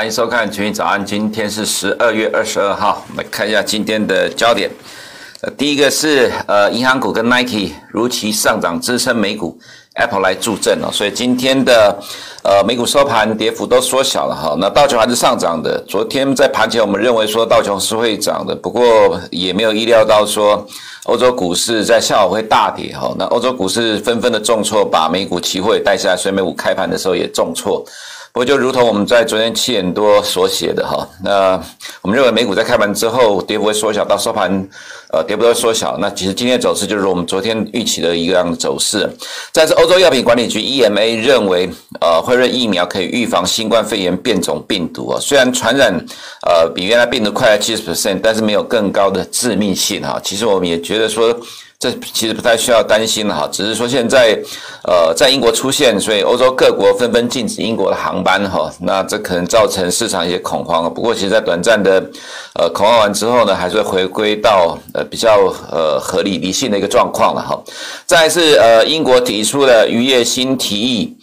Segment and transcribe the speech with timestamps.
[0.00, 4.70] 欢迎收看《群益早安》，今天是十二月二十二号，我们看一下今天的焦点。
[5.58, 9.58] 第一个是呃，银行股跟 Nike 如期上涨，支撑美股
[9.96, 11.94] ，Apple 来助阵哦，所以今天的
[12.42, 14.56] 呃美股收盘跌幅都缩小了哈。
[14.58, 20.66] 那道琼还是上涨的，昨天在盘前我们认为说道琼是会涨的，不过也没有意料到说
[21.04, 23.14] 欧洲股市在下午会大跌哈。
[23.18, 27.84] 那欧洲股市纷纷的重挫，把美股期货也带下来，所以美股开盘的时候也重挫。
[28.32, 31.60] 不过，就如同我们在昨天七点多所写的哈，那
[32.00, 34.48] 我们认为美股在开盘之后跌幅会缩小，到收盘，
[35.12, 35.98] 呃，跌幅会缩小。
[35.98, 39.10] 那其实今天的走势就是我们昨天预期的一个样的走势。
[39.50, 41.68] 再次欧洲药品管理局 EMA 认为，
[42.00, 45.92] 呃，辉瑞疫苗可以预防新冠肺炎变种病毒啊，虽然传染
[46.46, 50.20] 呃比原来病毒快了七十 percent，但是没有更高的致命性哈。
[50.22, 51.36] 其实我们也觉得说。
[51.80, 54.38] 这其实不太需要担心了哈，只是说现在，
[54.84, 60.92] 呃，在英国出现，所以欧洲各国纷纷禁止英国的航班哈，那这可能造成市场一些恐慌。
[60.92, 61.98] 不过，其实，在短暂的
[62.54, 67.58] 呃恐慌完之后呢，还是回归到呃比较呃合理理性的一个状况了哈。
[68.04, 71.16] 再来是呃英国提出了渔业新提议，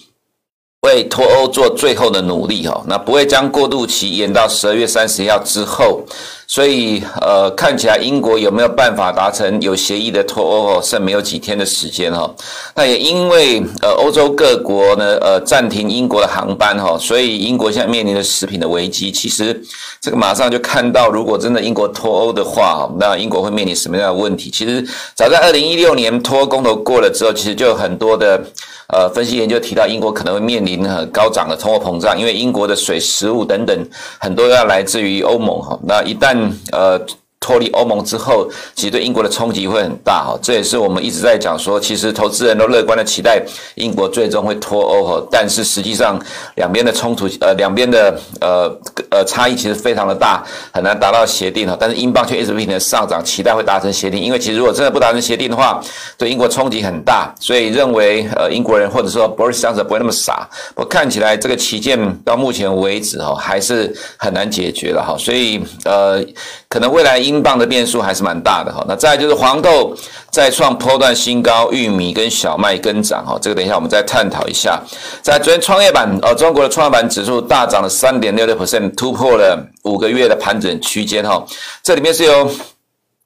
[0.88, 6.02] 为脱欧做最后的努力哈，那不会将过渡期延到十二月三十一号之后。
[6.50, 12.34] 所以，呃，看起来英国有没有办法达成有协议的脱欧哦，剩没有几天的时间哈。
[12.74, 19.12] 那也因为呃，欧洲各国呢，呃，暂停英国的航班哈，所以英国现在面临的食品的危机。
[19.12, 19.62] 其实
[20.00, 24.50] 这个马上就看到，如果真的英国脱欧的话，那英国会面临什么样的问题？
[24.50, 24.82] 其实
[25.16, 28.42] 早在二零一六年脱欧公投过了之后，其实就有很多的
[28.88, 33.78] 呃分析研究提到，英国可能会面临很高涨的通货膨胀，因为英国的水、食物等等
[34.18, 35.78] 很多要来自于欧盟哈。
[35.84, 37.06] 那一旦嗯，呃。
[37.48, 38.46] 脱离欧盟之后，
[38.76, 43.42] 其实对英国的冲击会很大哈，这也是我们一直在讲说，其实投资人都乐观的期待
[43.76, 46.22] 英国最终会脱欧哈，但是实际上
[46.56, 48.70] 两边的冲突，呃，两边的呃
[49.10, 55.82] 呃差异其实非常的大，很难达到协定哈，但是英镑却一直不停的上涨，期待会达成协定，因为其实如果真的不达成协定的话，
[56.18, 66.22] 对英国冲击很大，所以认为呃英国人或者说 Boris Johnson 不会那么傻，不过看起来这个旗舰到目前为止哈还是很难解决了哈，所以呃。
[66.70, 69.96] 可能未来英镑的变数还是蛮大的哈，那再来就是黄豆
[70.30, 74.82] 再创波段新高，玉米跟小麦跟涨哈，这个等一下我们再探讨一下。
[75.22, 81.46] 在昨天创业板呃，中国的创业板指数大涨了三点六六 percent，突破了五个月的盘整区间哈，
[81.84, 82.50] 这里面是由。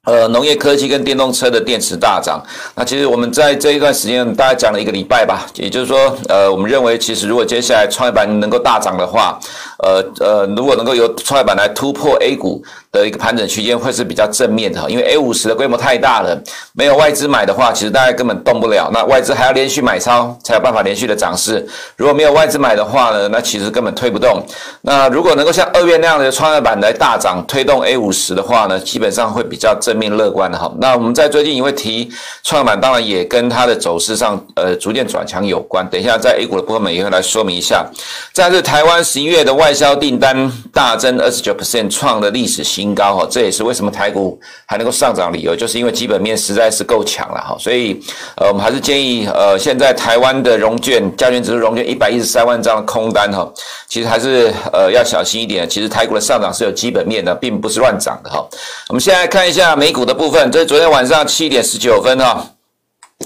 [0.04, 2.44] 呃，农业科技跟电动车的电池大涨。
[2.74, 9.38] 那其实我们在这一段时间大概讲了一个礼拜吧，也就是说，呃，我们认为其实如果接下来创业板能够大涨的话，
[9.82, 14.88] 呃呃，如果能够由创业板来突破 A 股的一个盘整区间，会是比较正面的哈。
[14.88, 16.36] 因为 A 五十的规模太大了，
[16.72, 18.90] 没有外资买的话，其实大家根本动不了。
[18.92, 21.66] 那外资还要连续买超才有办法连续的涨势。
[21.96, 24.44] 如果没有外资买的话呢，那其实根本推不动。
[24.80, 29.92] 那如果能够像二月那样的创业板来大涨推动 A 五十的话呢，基本上会比较正。
[30.02, 32.10] 面乐观的哈，那我们在最近也会提
[32.42, 35.88] 创业板，当然也跟它的走势上呃逐渐转强有关。
[35.88, 37.86] 等一下在 A 股的部分也会来说明一下。
[38.32, 47.56] 再是台湾十一月的外销订单大增二十九 percent，创了历史新高哈，这也是为什么台股还能够上涨理由，就是因为基本面实在是够强了哈。
[47.58, 48.00] 所以
[48.36, 53.52] 呃我们还是建议呃现在台湾的融券加权指数融券一百一十三万张的空单哈，
[53.88, 55.68] 其实还是呃要小心一点。
[55.68, 58.46] 其实台股的上涨是有基本面的，并不是乱涨的哈。
[58.88, 59.72] 我们现在看一下。
[59.82, 62.46] 美股的部分，这是昨天晚上七点十九分哈，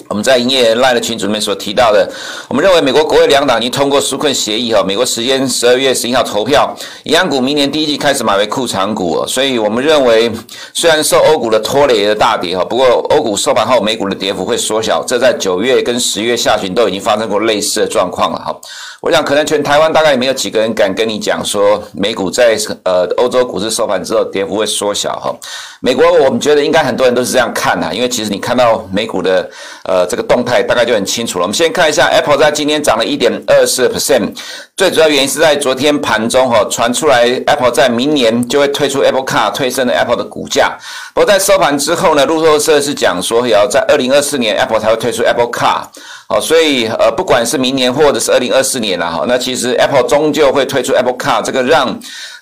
[0.08, 2.08] 我们在营业 LINE 的群组里面所提到的，
[2.48, 6.74] 我们认为美国国会两党已经通过纾困协议哈，美国时间十二月十一号投票，
[7.04, 10.30] 银行股明年第一季开始买为库藏股，所以我们认为
[10.72, 18.56] 虽然受欧股的拖累的大跌哈，不过欧股收盘后美股的跌幅会缩小，这在九月跟十月下旬都已经发生过类似的状况了哈。
[19.00, 25.32] 我想，可能全台湾大概也没有几个人敢跟你讲说，美股在呃欧洲股市收盘之后跌幅会缩小哈。
[25.80, 29.48] 美国我们觉得应该很多人都是这样看的，因为其实你看到美股的
[29.86, 31.44] 呃这个动态，大概就很清楚了。
[31.44, 34.36] 我们先看一下 Apple 在今天涨了一点二四 percent，
[34.76, 40.76] 最主要原因是在昨天盘中哈传出来 Apple 在明年就会推出 Apple Car，推升了 Apple 的股价。
[41.14, 45.82] 不过在收盘之后呢，路透社是讲说，也要在二零二四年 Apple 才会推出 Apple Car。
[46.28, 51.88] 好，所以呃，不管是明年或者是二零二四年了哈，那其实 Apple 终究会推出 Apple Car，这个让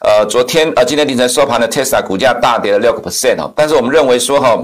[0.01, 3.53] 呃昨天呃今天凌晨收盘的 Tesla 股价大跌了六个 percent 哦。
[3.55, 4.59] 但是我们认为说哈，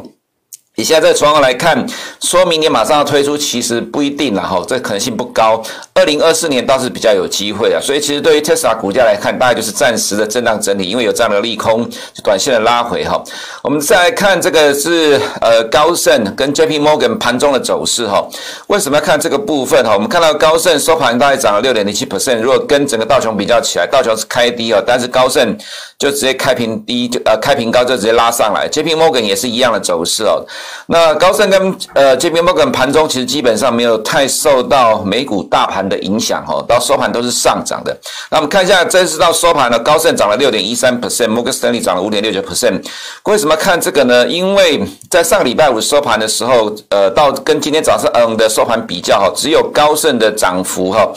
[0.80, 1.86] 以现在这个状况来看，
[2.22, 5.62] 说明年马上要推出，其实不一定了哈，这可能性不高。
[5.92, 13.22] 二零二四年倒是比较有机会啊，所以其实对于特斯拉股价来看，大概就是暂时的震荡整理，因为有这样的利空，就短线的拉回哈。
[13.62, 18.26] 我们再来看这个是呃高盛跟 JP Morgan 盘中的走势哈。
[18.68, 19.92] 为什么要看这个部分哈？
[19.92, 25.54] 我们看到高盛收盘大概涨了六点零七 percent，如果跟整个道琼比较起来，道琼是开低啊，但是高盛
[25.98, 30.42] 就直接开平低就呃开平高就直接拉上来，JP Morgan 也是一样的走势哦。
[30.86, 37.96] 那高盛跟呃 JP Morgan 盘中其实基本上没有太受到美股大盘的影响哈，到收盘都是上涨的。
[38.30, 42.82] 那我们看一下，这次到收盘呢，高盛涨了六点一三 percent，Morgan Stanley 涨了五点六九 percent。
[43.24, 44.26] 为什么看这个呢？
[44.26, 51.08] 因为在上个礼拜五收盘的时候，呃，到跟今天早上嗯的收盘比较哈，只有高盛的涨幅哈，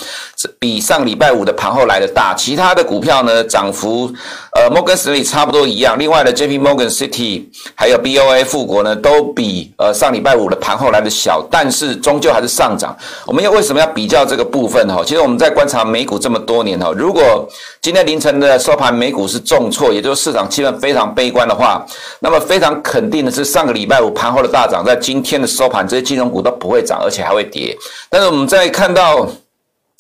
[0.59, 4.11] 比上礼拜五的盘后来的大，其他的股票呢涨幅
[4.53, 5.97] 呃 Morgan Stanley 差不多一样。
[5.97, 7.43] 另外的 JP Morgan City
[7.75, 9.71] 还有 BOA 富国呢都比。
[9.77, 12.95] 呃上礼拜五的盘后来的小，但是终究还是上涨。
[13.25, 15.03] 我们要为什么要比较这个部分哈？
[15.05, 17.47] 其实我们在观察美股这么多年哈，如果
[17.81, 21.85] 今天凌晨的收盘美股是重挫，也就是市场气氛非常悲观的话，
[22.19, 27.77] 那么非常肯定的是上个礼拜五盘后的大涨，在今天的收盘这些金融股都不会涨，而且还会跌。
[28.09, 29.27] 但是我们在看到。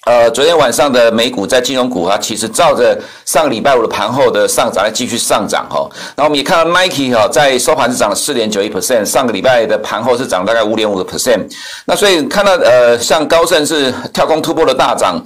[0.05, 5.89] 呃，昨天晚上的美股在金融股啊，其实照着上个礼拜五的盘后的上涨来继续上涨哈。
[6.17, 11.49] 那我们也看到 Nike 哈，在收盘是涨了四点九一 percent，上个礼拜的盘后是涨大概五点五个 percent。
[11.85, 15.23] 那所以看到呃，像高盛是跳空突破的大涨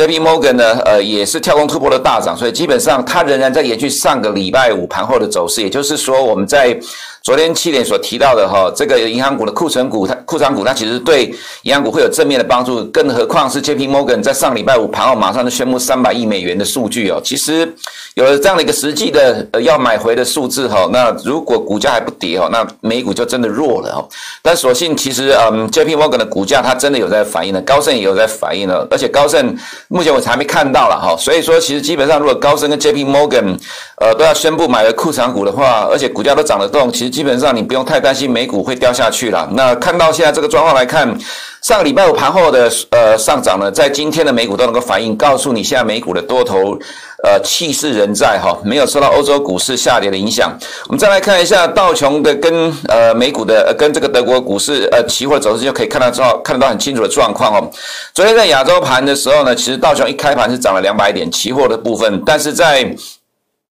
[0.00, 6.78] ，JP Morgan 呢，呃，也是跳空突破的大涨，所以基本上它仍然在延续上个礼拜五盘后的走势，也就是说我们在。
[7.22, 11.30] 昨天七点所提到的哈，这个银行股的库存股，它库存股，它其实对
[11.64, 17.70] 银行股会有正面的帮助，更何况是 JP Morgan 在上礼拜五盘后马上就宣布三百亿美元的数据哦，其实
[18.14, 24.08] 有了这样的一个实际的呃要买回的数字哈，那如果股价还不跌哈，那美股就真的弱了哈。
[24.40, 29.54] 但所幸其实嗯 JP Morgan 的股价它真的有在反应了，高盛也有在反应了，而且高盛
[29.92, 33.58] 目前我才没看到了哈，所以说其实基本上如果高盛跟 JP Morgan
[33.96, 37.10] 呃都要宣布买了库藏股的话，而且股价都涨得动，其实。
[37.10, 39.46] 基本上你不用太担心美股会掉下去了。
[39.52, 41.18] 那看到现在这个状况来看，
[41.62, 46.78] 上个礼拜五盘后的呃上涨呢，在今天的美股都能够反映，告诉你现在美股的多头
[47.22, 50.56] 呃气势仍在哈，没有受到欧洲股市下跌的影响。
[50.86, 57.70] 我们再来看一下道琼的跟呃美股的呃跟这个德国股市呃期货走势，就可以看到状看得到很清楚的状况哦。
[58.14, 62.96] 昨天在亚洲盘的时候呢，其实道琼一开盘是涨了两百点，期货的部分，但是在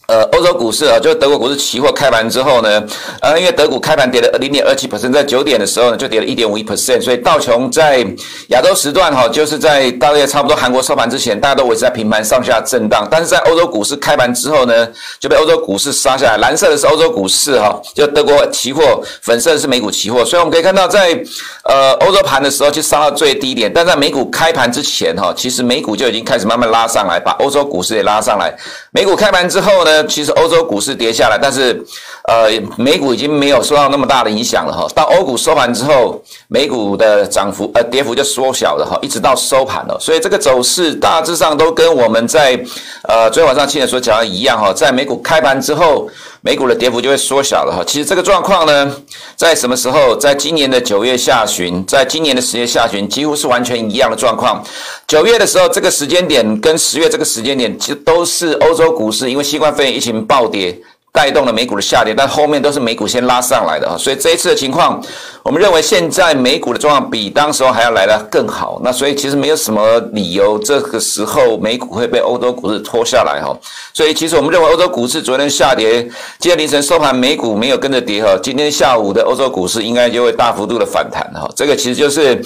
[0.10, 2.84] 呃，欧洲股市啊，就是德国股市期货开盘之后呢，
[3.22, 8.04] 呃，因为德股开盘跌了零点二七 percent，在九点的时候呢，就跌了一点五一 percent，所以道琼在
[8.48, 14.88] 亚洲时段哈，就是在大约差不多韩国收盘之前，大家都维持在平盘上下震荡，但是在欧洲股市开盘之后呢，
[15.20, 21.24] 就被欧洲股市杀下来，蓝色的是欧洲股市哈，就德国期货，粉色的是美股期货，所以我们可以看到在
[21.66, 28.52] 呃欧洲盘的时候就杀到最低点，但在美股开盘之前哈，其实美股就已经开始慢慢拉上来，把欧洲股市也拉上来，
[28.90, 29.99] 美股开盘之后呢。
[30.07, 31.84] 其实欧洲股市跌下来，但是，
[32.30, 32.48] 呃，
[32.78, 34.88] 美股已经没有受到那么大的影响了哈。
[34.94, 39.98] 到欧股收盘之后，美股的涨幅呃跌幅就缩小了哈，一直到收盘了。
[40.00, 42.54] 所以这个走势大致上都跟我们在
[43.08, 46.08] 呃昨天晚上七点所讲的一样哈，在美股开盘之后，
[46.42, 47.84] 美股的跌幅就会缩小了哈。
[47.84, 48.96] 其实这个状况呢，
[49.36, 50.16] 在什么时候？
[50.16, 54.64] 在今年的九月下旬，在今年的十月下旬，几乎是完全一样的状况。
[55.08, 60.80] 九月的时候，这个时间点跟十月这个时间点，其实都是欧洲股市因为新冠肺炎疫情暴跌。
[61.19, 65.03] 带动了美股的下跌，但后面都是美股先拉上来的啊，所以这一次的情况，
[65.44, 68.79] 我们认为现在美股的状况比当时候还要来得更好。
[68.82, 73.53] 那所以其实没有什么理由这个时候美股会被欧洲股市拖下来哈。
[73.94, 76.03] 所以其实我们认为欧洲股市昨天下跌，
[76.39, 81.46] 今天凌晨收盘美股没有跟着跌哈，今天下午的欧洲股市应该就会大幅度的反弹哈。
[81.53, 82.41] 这个其实就是。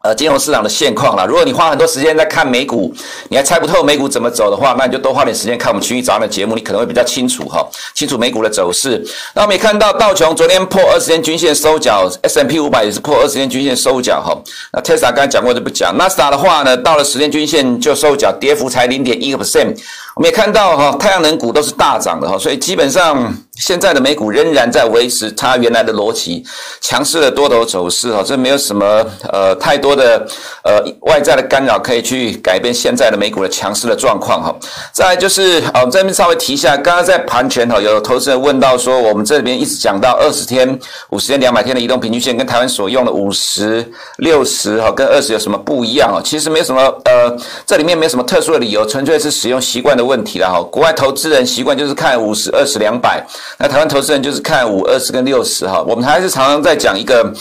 [0.00, 1.24] 呃，金融市场的现况啦。
[1.24, 2.94] 如果你花很多时间在看美股，
[3.28, 9.04] 你还猜不透美股怎么走的话，那你就多花点时间看我们群益早安的节目，你可能会比较清楚哈，清楚美股的走势。
[9.34, 14.40] 那我们也看到道琼昨天破二十天均线收脚，S&P 五百也是破二十天均线收脚哈。
[14.72, 19.76] 那 Tesla 刚才讲过就不讲，纳斯达的话呢，到了十天均线就收脚，跌幅才零点一个 percent。
[20.18, 26.44] 我们也看到哈，太阳能股都是大涨的哈，所以基本上现在的美股仍然在维持它原来的逻辑，
[26.80, 30.26] 强势的多头走势哈，这没有什么呃太多的
[30.64, 34.52] 呃外在的干扰可以去改变现在的美股的强势的状况哈。
[34.92, 40.76] 再来就是啊，这边稍微提一下，刚刚在盘前哈，有投资人问到说，我们这边一直讲到二十天、
[41.10, 46.18] 五十天、两百天的移动平均线，跟台湾所用的五十、六十哈，跟二十有什么不一样啊？
[46.24, 50.07] 其实没有什么呃，这里面没有什么特殊的理由，纯粹是使用习惯的。
[50.08, 50.60] 问题了哈。
[50.72, 53.24] 国外投资人习惯就是看五十、二十、两百，
[53.58, 55.84] 那台湾投资人就是看五、二十跟六十哈。
[55.86, 57.32] 我们还是常常在讲一个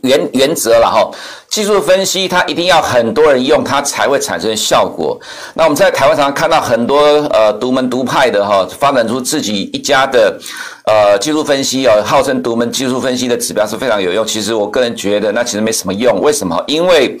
[0.00, 1.10] 原原则了哈。
[1.48, 5.16] 技术分析它一定要很多人用，它才会产生效果。
[5.54, 6.98] 那我们在台湾常常看到很多
[7.30, 10.36] 呃独门独派的哈，发展出自己一家的
[10.86, 14.26] 呃技术分析哦，号称独门技术分析的指标是非常有用。
[14.26, 16.60] 其实我个人觉得那其实没什么用，为什么？
[16.66, 17.16] 因为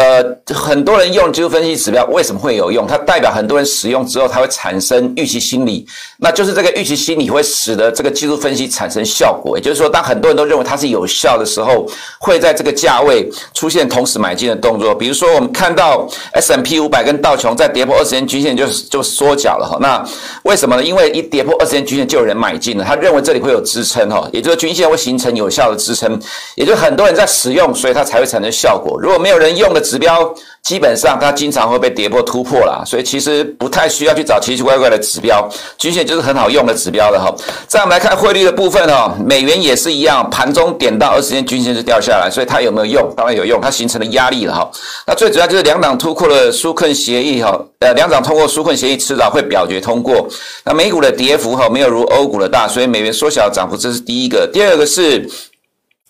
[0.00, 2.86] 呃，很多人用技术分析指标为什么会有用？
[2.86, 9.58] 它代表很多人使用之后，它会产生预期心理，那就是这个预期心理会使得这个技术分析产生效果。
[9.58, 11.86] 也就是说，当很多人都认为它是有效的时候，
[12.18, 14.94] 会在这个价位出现同时买进的动作。
[14.94, 19.76] 比如说，我们看到 S M P 五百跟道琼在跌破二十天均线就就缩脚了哈。
[19.82, 20.02] 那
[20.44, 20.82] 为什么呢？
[20.82, 26.18] 因为一跌破二十天均线就有人买进了，他认为这里会有支撑哈，也就是均线会形成有效的支撑，
[26.54, 28.98] 也就很多人在使用，所以它才会产生效果。
[28.98, 30.32] 如果没有人用的，指标
[30.62, 37.34] 基本上它经常会被跌破突破啦，所以其实不太需要去找奇奇怪怪的指标，均线就是很好用的指标了哈。
[37.66, 43.12] 再来看汇率的部分哈，美元也是一样，盘中点到二十天均线就掉下来，所以它有没有用？
[43.16, 44.70] 当然有用，它形成了压力了哈。
[45.06, 50.28] 那最主要就是两党突破的纾困协议哈，呃，两党通过纾困协议迟早会表决通过。
[50.64, 55.28] 那美股的跌幅哈没有如欧股的大，所以美元缩小涨幅这是第一个，第二个是。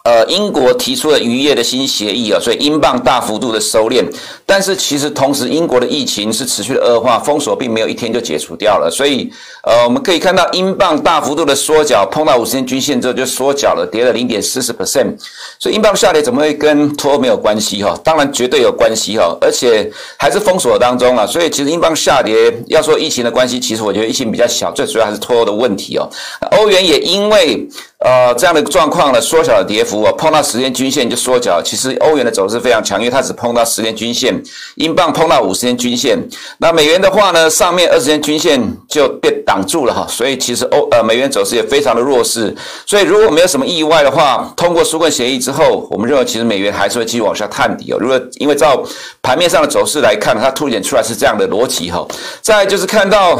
[0.02, 4.02] 呃，英国提出了渔业的新协议啊，所以英镑大幅度的收敛，
[4.46, 9.30] 但是其实同时英国的疫情是持续的恶化，封锁并没有一天就解除掉了，所以
[9.62, 15.14] 呃，我们可以看到英镑大幅度的缩脚，碰到五十天均线之后就缩脚了，跌了零点四十 percent，
[15.58, 17.94] 所以英镑下跌怎么会跟脱欧没有关系哈？
[18.02, 26.08] 当然绝对有关系哈，而且还是封锁当中啊，所以其实英镑下跌要说疫情的关系，其实我觉得疫情比较小，最主要还是脱欧的问题哦。
[26.52, 27.68] 欧元也因为。
[28.02, 31.60] 呃，这样的状况呢，缩小了跌幅哦，碰到十天均线就缩小。
[31.62, 34.42] 其实欧元的走势非常强，因为它只碰到十天均线，
[34.76, 36.18] 英镑碰到五十天均线。
[36.56, 42.56] 那美元的话呢，上面二十天均线就被挡住了哈，所以其实欧呃美元走势也非常的弱势。
[42.86, 47.98] 所以如果没有什么意外的话，通过纾困协议之后，我们认为其实美元还是会继续往下探底哦。
[48.00, 48.82] 如果因为照
[49.20, 52.06] 盘面上的走势来看，它凸显出来是这样的逻辑哈。
[52.40, 53.38] 再就是看到。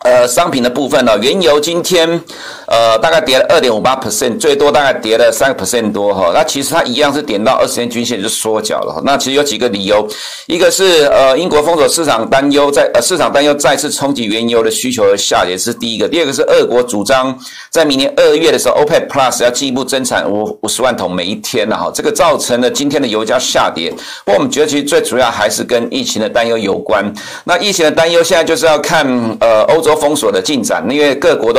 [0.00, 2.20] 呃，商品的部分呢，原油今天
[2.66, 6.30] 呃大概跌了二点五八 percent，最多大概跌了三个 percent 多哈。
[6.32, 9.02] 那其实它一样是点到二十天均线就缩脚了。
[9.04, 10.06] 那其实有几个理由，
[10.46, 17.36] 一个是呃英国封锁市场担忧在呃市场担忧再次冲击原油的需求而下跌是第一个，第二个是俄国主张
[17.68, 23.90] 在明年二月的时候 OPEC Plus 要进一步增产五五十万桶每一天了哈，这个造成了今天的油价下跌。
[24.24, 27.12] 不过我们觉得其实最主要还是跟疫情的担忧有关。
[27.44, 29.04] 那疫情的担忧现在就是要看
[29.40, 29.96] 呃欧洲。
[29.96, 31.58] 封锁的进展，因为各国都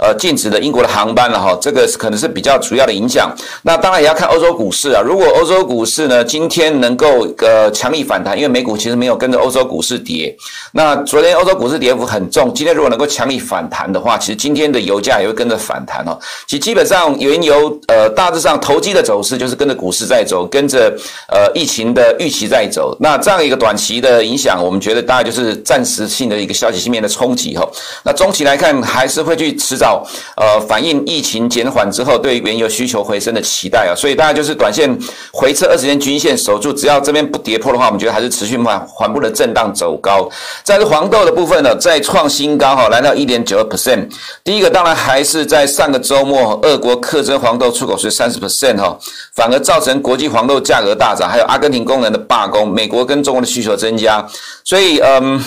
[0.00, 3.34] 呃禁止的英国的航班了哈，这个可能是比较主要的影响。
[3.62, 10.36] 那当然也要看欧洲股市啊，如果欧洲股市呢今天能够呃强力反弹，因为美股其实没有跟着欧洲股市跌。
[10.72, 16.18] 那昨天欧洲股市跌幅很重，今天如果能够强力反弹的话，其实今天的油价也会跟着反弹哦。
[16.46, 20.94] 其实基本上原油呃大致上投机的走势就是跟着股市在走，跟着
[21.28, 22.96] 呃疫情的预期在走。
[23.00, 27.66] 那这样一个短期的影响，我们觉得大概就是暂时性的一个消息性面的冲击哈。
[28.04, 34.88] 那中期来看，还是会去迟早呃反映疫情减缓之后对原油需求回升的期待啊，所以大家就是短线
[35.32, 40.28] 回撤二十天均线守住，只要这边不跌破的话，我们觉得还是持续缓缓步的震荡走高。
[40.62, 44.08] 再是黄豆的部分呢，再创新高哈，来到一点九二 percent。
[44.44, 48.98] 第一个当然还是在上个周末，俄国课征黄豆出口税三十 percent 哈，
[49.34, 54.26] 反而造成国际黄豆价格大涨，还有阿根廷工人的罢工，美国跟中国的需求增加，
[54.64, 55.42] 所以嗯。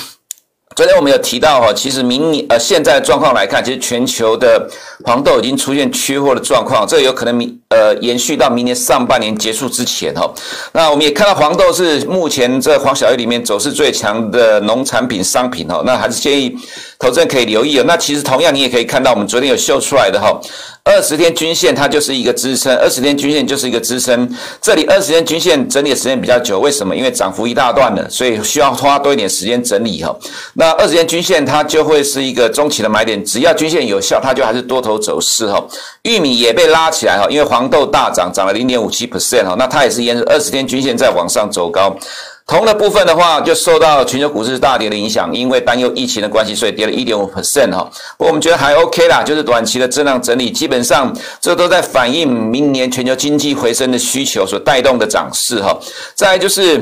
[0.79, 4.65] 昨天我们有提到哈，其实明年呃现在的状况来看，其实全球的
[5.03, 10.33] 黄豆已经出现缺货的状况，这有可能明呃延续到明年上半年结束之前哈。
[10.71, 16.55] 那我们也看到黄豆是目前这黄小玉里面走势最强的农产品商品哈，那还是建议
[16.97, 17.83] 投资人可以留意哦。
[17.85, 20.39] 那其实同样你也可以看到，我们昨天有秀出来的哈。
[20.89, 24.27] 二十天均线它就是一个支撑，二十天均线就是一个支撑。
[24.59, 26.95] 这里二十天均线整理的时间比较久，为什么？
[26.95, 30.17] 因为涨幅一大段了，所以需要花多一点时间整理哈。
[30.55, 35.63] 那二十天均线它就会是一个中期的买点，只要均线有效，它就还是多头走势哈。
[36.01, 41.95] 玉米也被拉起来哈，因为黄豆大涨，涨了零点五七 percent 哈，那它也是沿着二十天均线在往上走高。
[42.49, 47.87] 铜的部分的话，就受到全球股市大跌的影响，因为担忧疫情的关系，所以跌了一点五 percent 哈。
[48.17, 55.77] 不过我们觉得还 OK 啦，就是短期的震荡整理，基本上这都在反映明年全球经济回升的需求所带动的涨势哈。
[56.15, 56.81] 再就是。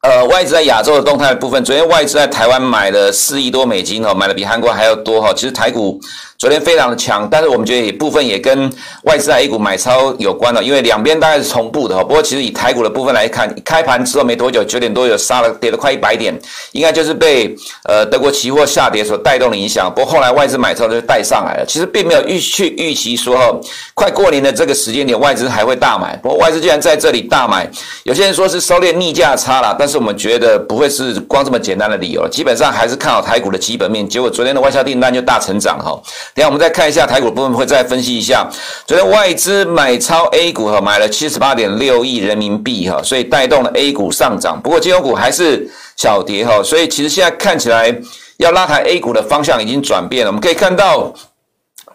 [0.00, 5.32] 呃，外资在亚洲的动态部分，昨天外资在台湾买了四亿多美金哈，买的比韩国还要多哈。
[5.34, 6.00] 其实台股
[6.38, 12.04] 昨天非常的强，但是我们觉得也部分也跟外资在 A 股买超有关了，因为两边大概是同步的哈。
[12.04, 16.32] 不过其实以台股的部分来看，开盘之后没多久，九点多有杀了跌了快一百点，
[16.70, 17.52] 应该就是被
[17.82, 19.92] 呃德国期货下跌所带动的影响。
[19.92, 23.60] 不过后来外资买超就带上来了，其实并没有预去预期说哈，
[23.94, 26.16] 快过年的这个时间点外资还会大买。
[26.18, 27.68] 不过外资既然在这里大买，
[28.04, 34.08] 有些人说是收敛逆价差了，但是我们觉得不会是光这么简单的理由，基本上还是看好台股的基本面。
[34.08, 36.00] 结果昨天的外销订单就大成长哈。
[36.34, 38.48] 等下我们再看一下台股部分，会再分析一下。
[38.86, 44.60] 昨天外资买超 A 股哈，买了七十八点六亿人民币哈，所以带动了 A 股上涨。
[44.62, 47.94] 不过金融股还是小跌哈，所以其实现在看起来
[48.38, 50.30] 要拉抬 A 股的方向已经转变了。
[50.30, 51.12] 我们可以看到。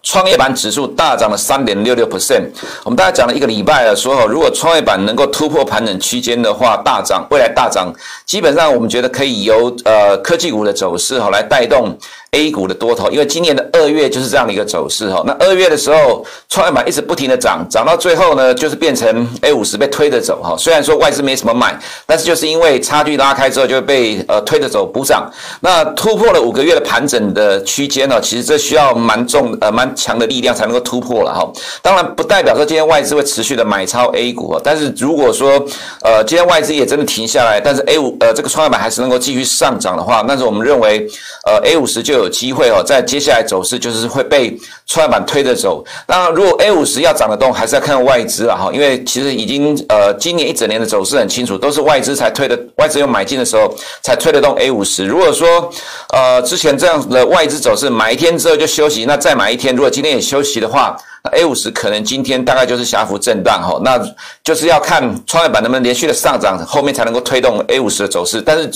[0.06, 2.44] 创业板指数大涨了三点六六 percent。
[2.84, 7.90] 我们大概讲了一个礼拜了，说如果创业板能够突破盘整区间的话，大涨，未来大涨，
[8.26, 11.98] 基本上我们觉得可以由呃科技股的走势哈来带动。
[12.34, 15.24] A 股的多头，因为今年的二月就是这样的一个走势哈。
[15.26, 20.56] 那二月的时候，创业板一直不停的涨，涨到最后呢，就是变成 A 五十被推着走哈。
[20.58, 25.32] 虽然说外资没什么买，但是就是因为差距拉开之后，就会被呃推着走补涨。
[25.60, 31.48] 那突破了五个月的盘整的区间呢，其实这需要蛮重呃蛮强的力量才能够突破了哈。
[31.84, 35.64] 当然不代表说今天外资会持续的买超 A 股，但是如果说
[36.02, 41.08] 呃今天外资也真的停下来，但是 A 五呃这个创业板还是能够继续上涨的话，那是我们认为
[41.46, 42.23] 呃 A 五十就有。
[42.24, 45.84] 有机会哦，在接下来走势就是会被创业板推着走。
[46.08, 55.06] 那如果 A 五十要涨得动，还是要看外资了哈，因为其实已经呃今年一整年的走势很清楚，都是外资才推的，外资有买进的时候才推得动 A 五十。
[55.06, 55.70] 如果说
[56.14, 60.98] 呃之前这样的外资走势，买一天之后就休息，那再买一天，如果今天也休息的话。
[61.32, 63.98] A 五十可能今天大概就是狭幅震荡哈，那
[64.44, 68.42] 就是要看创业板能不能连续的上涨，后面才能够推动 A 五十的走势。
[68.42, 68.70] 但是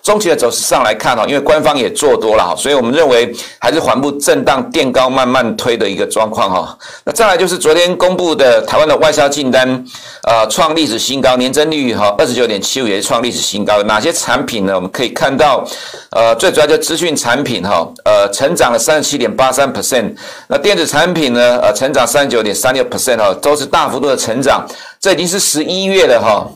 [0.00, 6.78] 中期的走势上来看哈，因为官方也做多了哈，所以我们认为还是缓步震荡垫高慢慢推的一个状况哈。
[7.04, 9.84] 那再来就是昨天公布的台湾的外销订单，
[10.22, 13.82] 呃，创历史新高，年增率哈二十九点七五也是创历史新高。
[13.82, 14.76] 哪些产品呢？
[14.76, 15.66] 我们可以看到，
[16.12, 20.14] 呃，最主要就资讯产品哈，呃，成长了三十七点八三 percent。
[20.46, 24.66] 那电子产品呢，呃，成增长三十九点三六 percent 哈，都是大幅度的成长。
[25.00, 26.46] 这已经是十一月了哈。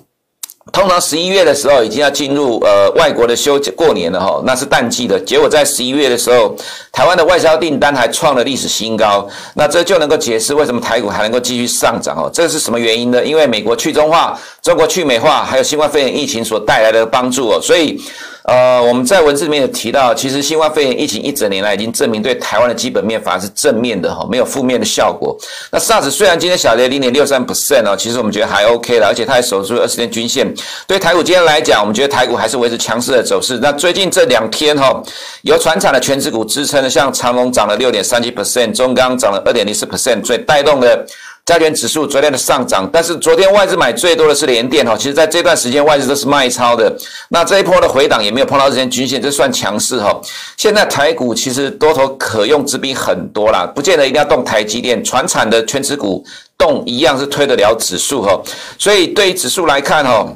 [0.73, 5.19] 通常十一月的时候已经要进入呃外国的休过年了哈，那是淡季的。
[5.19, 6.55] 结果在十一月的时候，
[6.93, 9.27] 台湾的外销订单还创了历史新高。
[9.55, 12.31] 那这就能够解释为什么台股还能够继续上涨哦。
[12.33, 13.25] 这是什么原因呢？
[13.25, 17.61] 因为美国去中化、中国去美化，还有新冠肺炎疫情所带来的帮助哦。
[17.61, 18.01] 所以。
[18.45, 25.39] 呃，我们在文字里面有提到，其实新冠肺炎疫情一整年来已经证明对台湾的基本面反而是正面的哈，没有负面的效果。
[25.71, 30.53] 那 SARS 虽然今天小跌零点六三 percent 哦，其实我们觉得还 OK 了，而且它还守住二十天均线。
[30.89, 33.61] 对台股今天来讲，我们觉得台股还是维持强势的走势。
[33.63, 35.01] 那最近这两天哈，
[35.43, 41.07] 有传产的权值股支撑的，像长荣涨了六点三七 percent，中钢涨了二点零四 percent，所以带动了。
[41.45, 46.97] 加权指数昨天的上涨，但是昨天外资买最多的是联电哈，其实在这段时间外资都是卖超的，
[47.31, 50.21] 那这一波的回档也没有碰到这根均线，这算强势哈。
[50.57, 56.25] 现在台股其实多头可用之兵很多啦，不见得一定要动台积电，传产的全职股
[56.57, 58.41] 动一样是推得了指数哈，
[58.79, 60.33] 所以对于指数来看哈。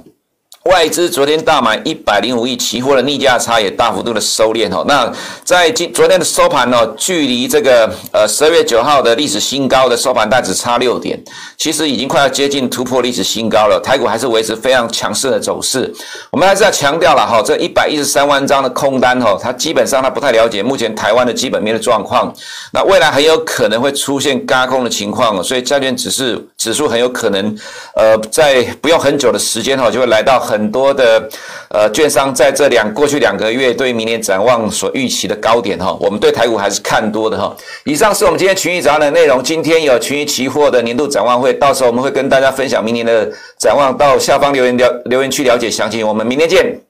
[0.66, 4.84] 外资昨天大买一百零五亿，期货的逆价差也大幅度的收敛哦。
[4.86, 5.10] 那
[5.44, 11.22] 在今昨天的收盘呢，距离这个呃十二月九号的历史新高的收盘大只差六点，
[11.56, 13.80] 其实已经快要接近突破历史新高了。
[13.82, 15.92] 台股还是维持非常强势的走势。
[16.32, 22.34] 我们还是要强调了哈，这一百一十三万张的空单哈，它基本上它不太了解目前台湾的基本面的状况。
[22.72, 27.56] 那未来很有可能会出现嘎空的情况，所以债券指数指数很有可能
[27.94, 30.55] 呃在不用很久的时间哈，就会来到很。
[30.56, 31.28] 很多的
[31.68, 37.54] 呃券商在这两过去两个月对明年展望所预期的高点哈，我们对台股还是看多的哈。
[37.84, 39.44] 以上是我们今天群益早上的内容。
[39.44, 46.06] 今天有群益期货的年度展望会，到时候我们会跟大家分享明年的展望，到下方留言了留言区了解详情。
[46.06, 46.80] 我们明天见。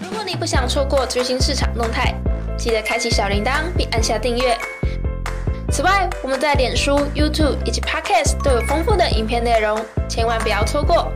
[0.00, 2.12] 如果你不想错过最新市场动态，
[2.58, 4.56] 记得开启小铃铛并按下订阅。
[5.70, 11.12] 此外，我们在脸书、YouTube 以及 Podcast 都有丰富的影片内容，千万不要错过。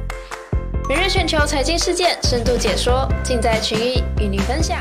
[0.89, 4.79] 每日全球财经事件深度解说，尽在群益与您分享。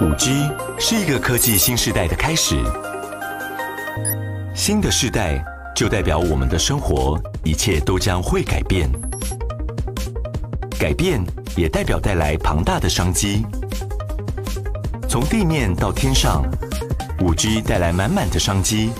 [0.00, 2.56] 五 G 是一个科技新时代的开始，
[4.54, 8.90] 新的世代就代表我们的生活一切都将会改变，
[10.78, 11.22] 改变
[11.56, 13.44] 也代表带来庞大的商机。
[15.08, 16.42] 从地面到天上，
[17.20, 18.90] 五 G 带来满满的商机。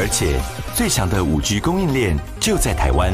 [0.00, 0.40] 而且，
[0.76, 3.12] 最强的五 G 供应链就在台湾。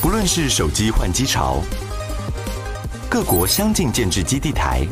[0.00, 1.60] 不论是手机换机潮，
[3.08, 4.86] 各国相继建置基地台，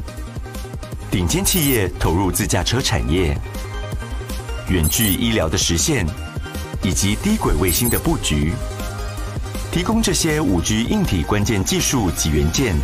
[1.12, 3.38] 顶尖企业投入自驾车产业，
[4.68, 6.05] 远距医疗的实现，
[6.83, 8.53] 以及低轨卫星的布局，
[9.70, 12.74] 提供这些五 G 硬体关键技术及元件，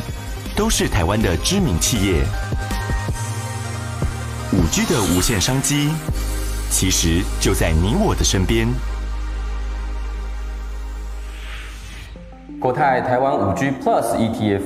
[0.55, 2.25] 都是台湾的知名企业。
[4.55, 5.91] 五 G 的无限商机，
[6.71, 8.69] 其实就在你我的身边。
[12.61, 14.63] 国泰台湾五 G Plus ETF，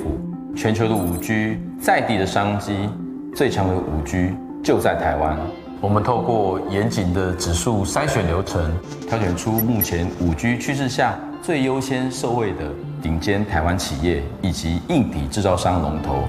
[0.55, 2.90] 全球的五 G 在地的商机，
[3.35, 5.38] 最强的五 G 就在台湾。
[5.81, 8.70] 我们透过严谨的指数筛选流程，
[9.09, 12.70] 挑选出目前五 G 趋势下最优先受惠的
[13.03, 16.29] 顶尖台湾企业以及硬体制造商龙头，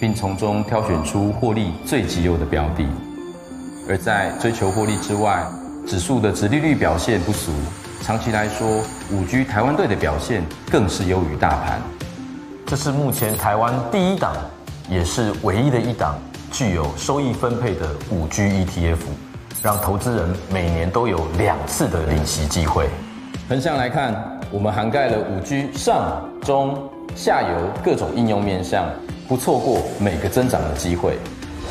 [0.00, 2.86] 并从中挑选出获利最绩优的标的。
[3.88, 5.46] 而在追求获利之外，
[5.86, 7.52] 指数的殖利率表现不俗，
[8.02, 8.82] 长期来说，
[9.12, 11.80] 五 G 台湾队的表现更是优于大盘。
[12.66, 14.34] 这是目前台湾第一档，
[14.90, 16.18] 也是唯一的一档。
[16.52, 18.98] 具有收益分配的五 G ETF，
[19.62, 22.88] 让投资人每年都有两次的领息机会。
[23.48, 28.86] 横向来看，我们涵盖了五 G 上、中、下游各种应用面向，
[29.28, 31.18] 不错过每个增长的机会。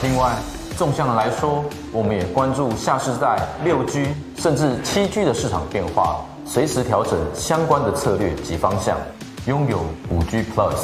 [0.01, 0.33] 另外，
[0.77, 8.97] 纵向的来说，我们也关注下世代六 G 甚至七 G 的市场变化，随时调整相关的策略及方向，
[9.45, 10.75] 拥有五 G Plus，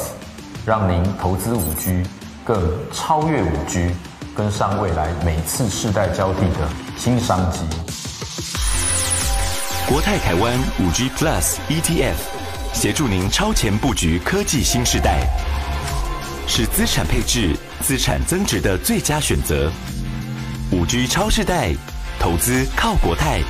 [0.64, 2.02] 让您投资五 G。
[2.44, 2.60] 更
[2.92, 3.94] 超越五 G，
[4.34, 7.60] 跟上未来每次世代交替的新商机。
[9.88, 12.16] 国泰台湾五 G Plus ETF，
[12.72, 15.20] 协助您超前布局科技新世代，
[16.54, 19.72] 是资产配置、资产增值的最佳选择。
[20.70, 21.74] 五 G 超世代，
[22.20, 23.40] 投资靠国泰。